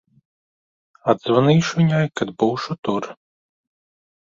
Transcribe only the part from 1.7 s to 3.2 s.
viņai, kad būšu tur.